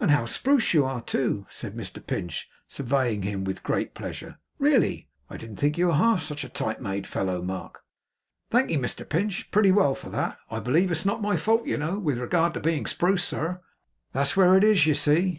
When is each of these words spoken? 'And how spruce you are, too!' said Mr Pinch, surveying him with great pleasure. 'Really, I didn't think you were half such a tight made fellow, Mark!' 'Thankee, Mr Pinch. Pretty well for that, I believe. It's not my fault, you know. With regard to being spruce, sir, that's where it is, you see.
'And 0.00 0.10
how 0.10 0.26
spruce 0.26 0.74
you 0.74 0.84
are, 0.84 1.00
too!' 1.00 1.46
said 1.48 1.76
Mr 1.76 2.04
Pinch, 2.04 2.48
surveying 2.66 3.22
him 3.22 3.44
with 3.44 3.62
great 3.62 3.94
pleasure. 3.94 4.36
'Really, 4.58 5.08
I 5.28 5.36
didn't 5.36 5.58
think 5.58 5.78
you 5.78 5.86
were 5.86 5.94
half 5.94 6.22
such 6.22 6.42
a 6.42 6.48
tight 6.48 6.80
made 6.80 7.06
fellow, 7.06 7.40
Mark!' 7.40 7.84
'Thankee, 8.50 8.76
Mr 8.78 9.08
Pinch. 9.08 9.48
Pretty 9.52 9.70
well 9.70 9.94
for 9.94 10.08
that, 10.10 10.38
I 10.50 10.58
believe. 10.58 10.90
It's 10.90 11.06
not 11.06 11.22
my 11.22 11.36
fault, 11.36 11.66
you 11.68 11.76
know. 11.78 12.00
With 12.00 12.18
regard 12.18 12.54
to 12.54 12.60
being 12.60 12.84
spruce, 12.84 13.22
sir, 13.22 13.60
that's 14.10 14.36
where 14.36 14.56
it 14.56 14.64
is, 14.64 14.88
you 14.88 14.94
see. 14.94 15.38